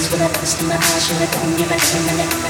[0.00, 0.32] She's without
[0.62, 2.49] in my eyes, you're the and man in my neck.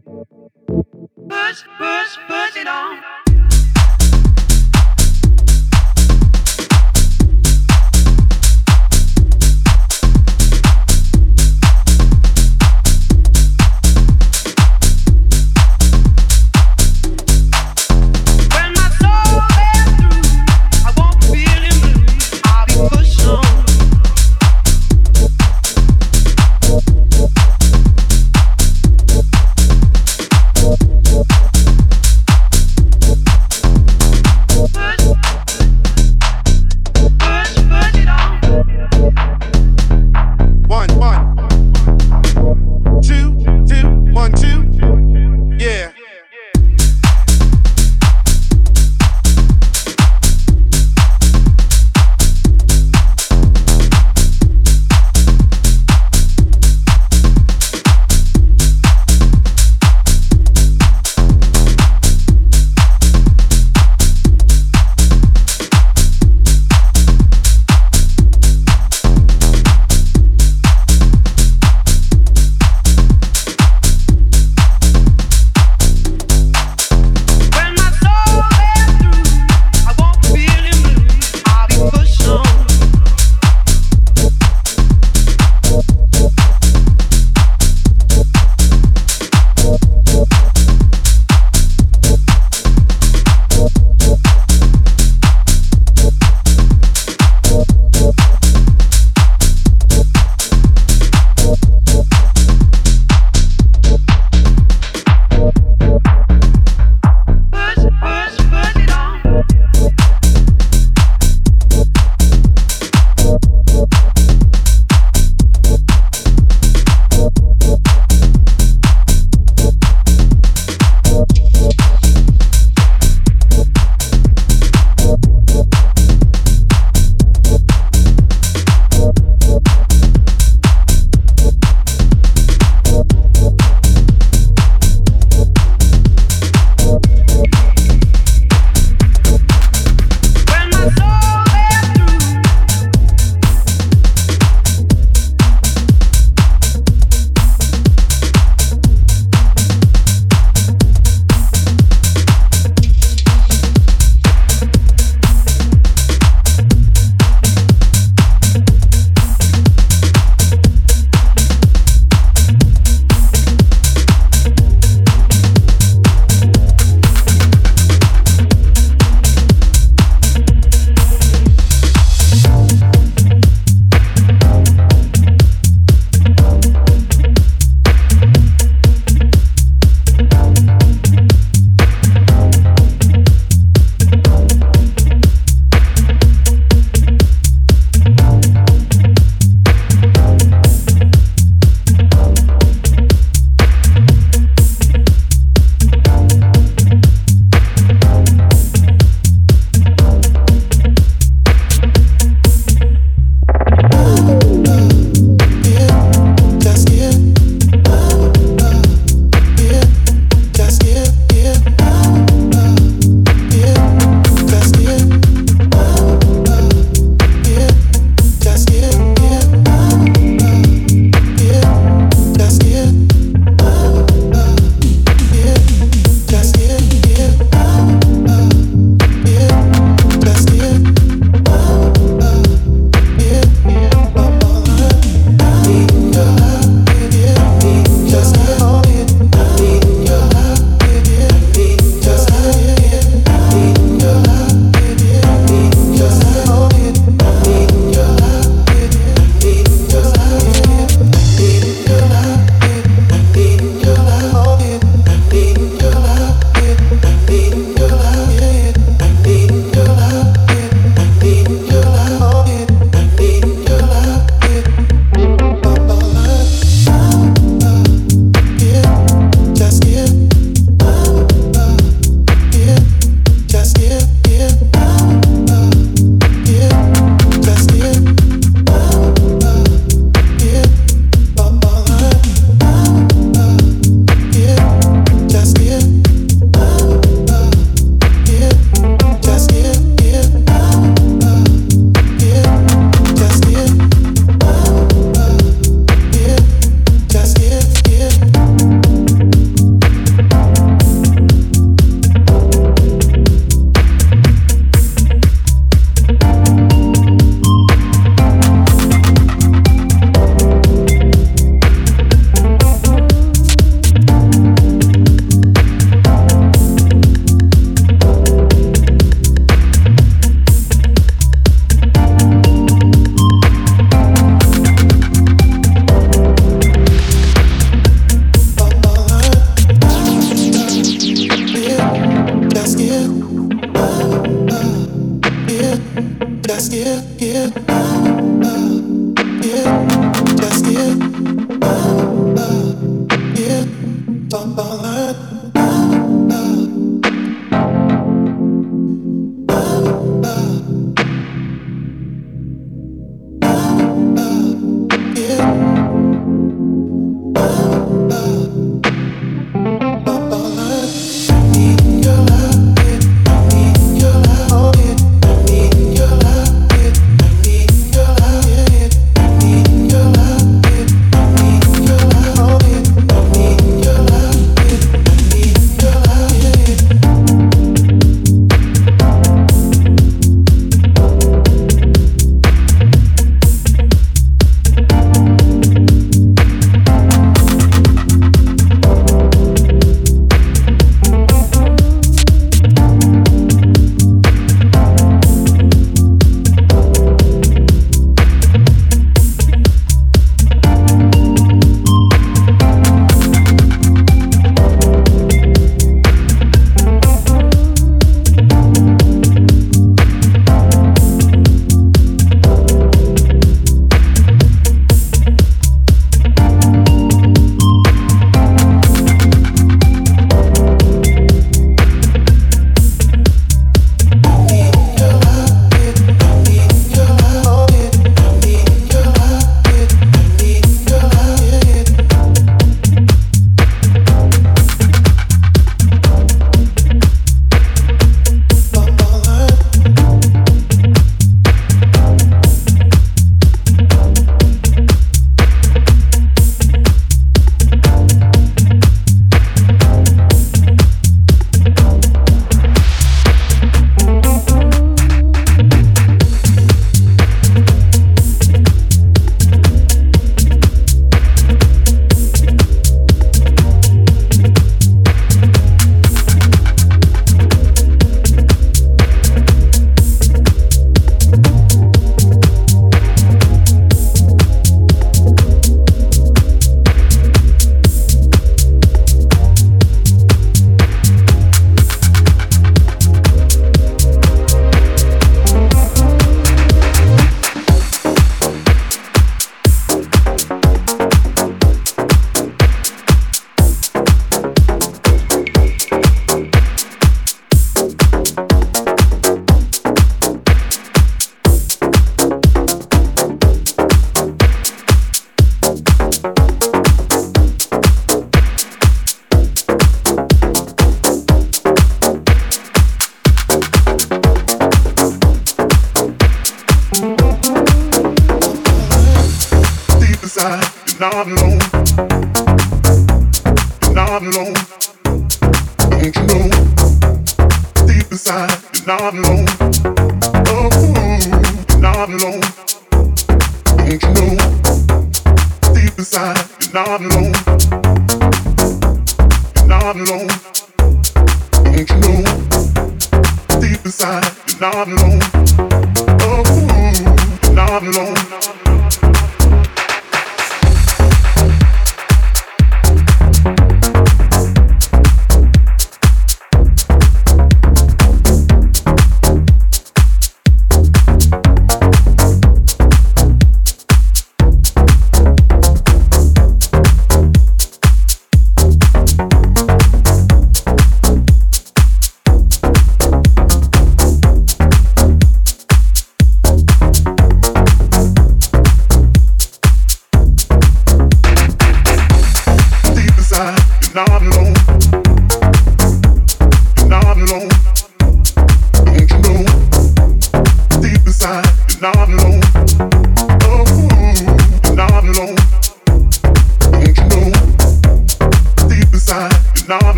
[1.31, 3.10] push, push, push it on.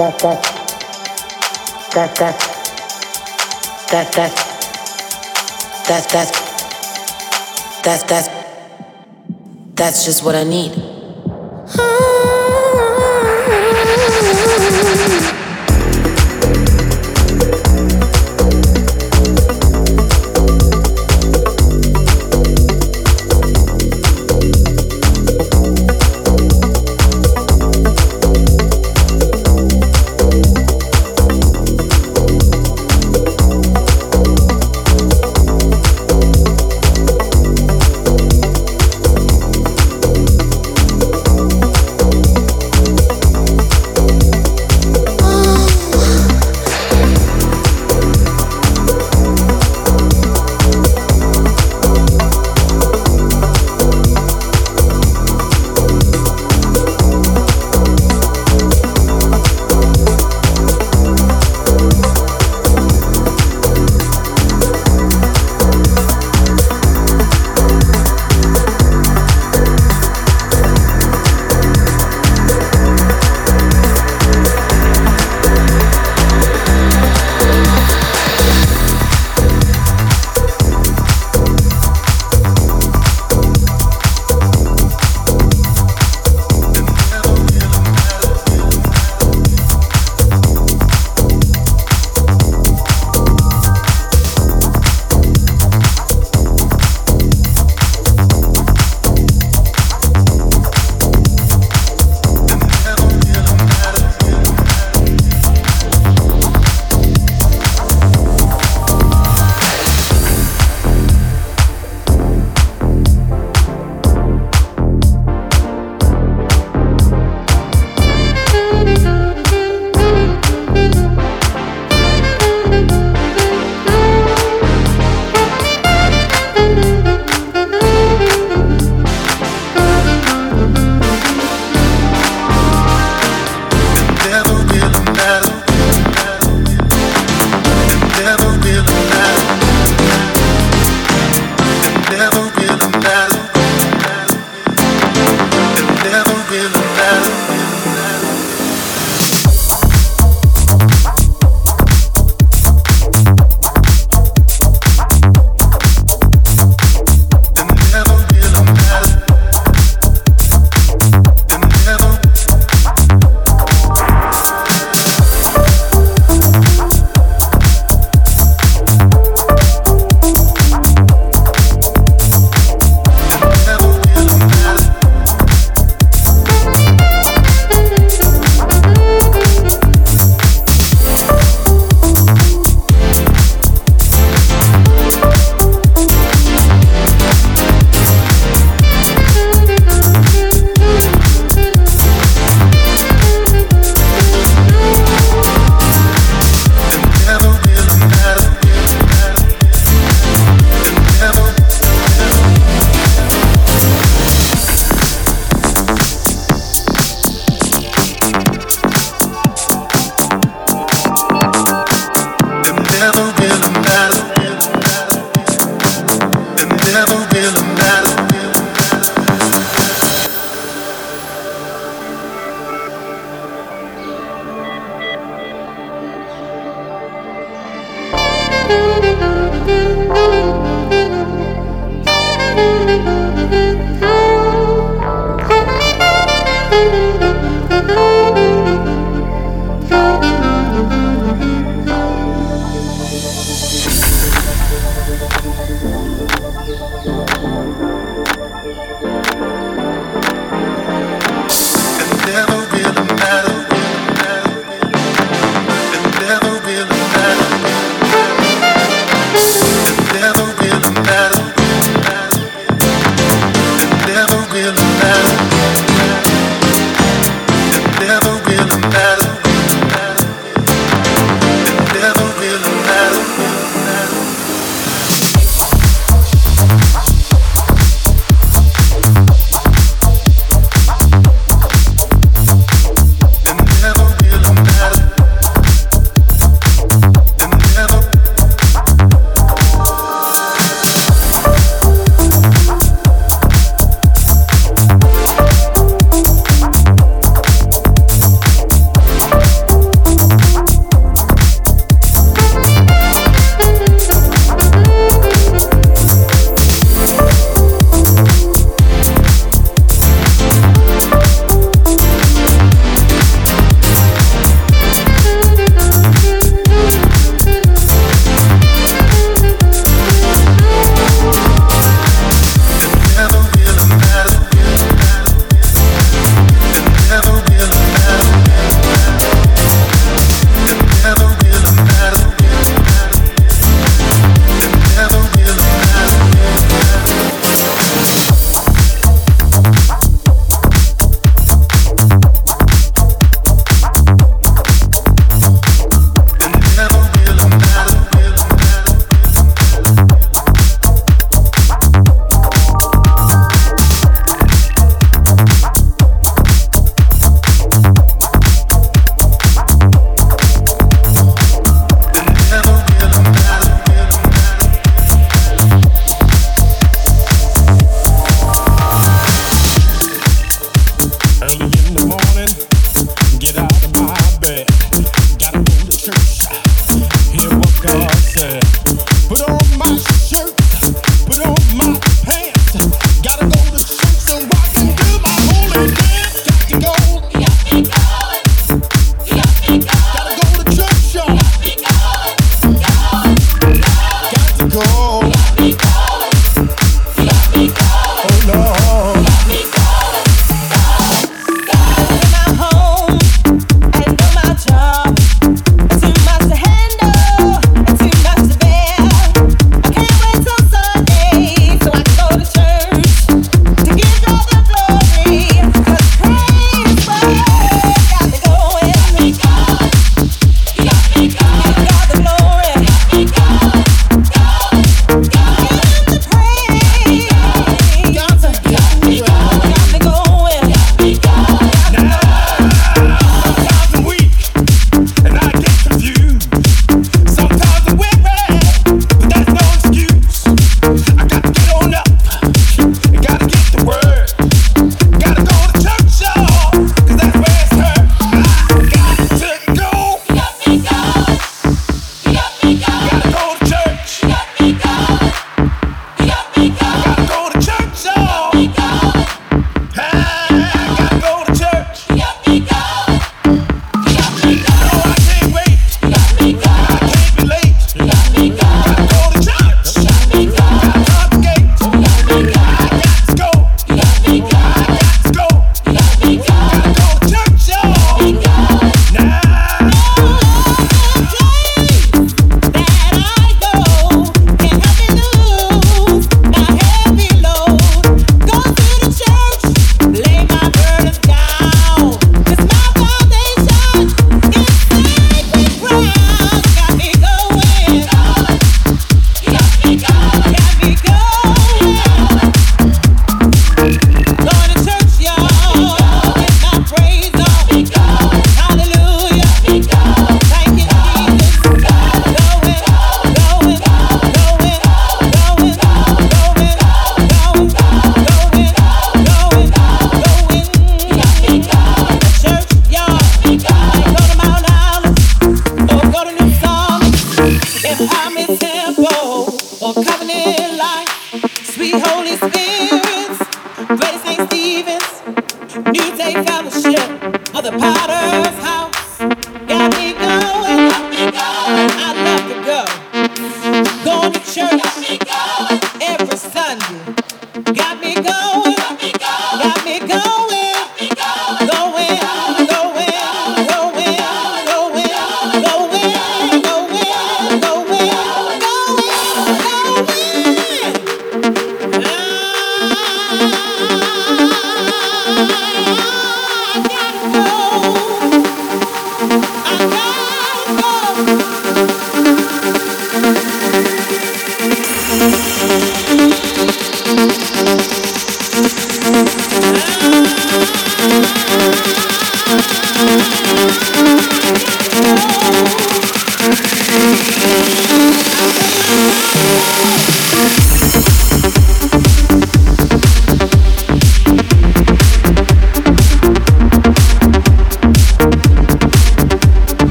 [0.00, 0.42] that that
[1.92, 2.38] that that
[3.90, 4.32] that that
[5.88, 6.32] that that
[7.84, 8.26] that that
[9.74, 10.72] that's just what I need.